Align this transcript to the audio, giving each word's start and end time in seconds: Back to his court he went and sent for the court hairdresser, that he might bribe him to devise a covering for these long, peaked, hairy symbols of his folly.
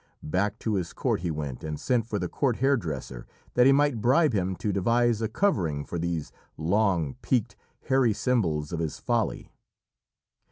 Back 0.23 0.57
to 0.57 0.73
his 0.73 0.93
court 0.93 1.19
he 1.19 1.29
went 1.29 1.63
and 1.63 1.79
sent 1.79 2.07
for 2.07 2.17
the 2.17 2.27
court 2.27 2.55
hairdresser, 2.55 3.27
that 3.53 3.67
he 3.67 3.71
might 3.71 4.01
bribe 4.01 4.33
him 4.33 4.55
to 4.55 4.73
devise 4.73 5.21
a 5.21 5.27
covering 5.27 5.85
for 5.85 5.99
these 5.99 6.31
long, 6.57 7.13
peaked, 7.21 7.55
hairy 7.83 8.13
symbols 8.13 8.71
of 8.73 8.79
his 8.79 8.97
folly. 8.97 9.51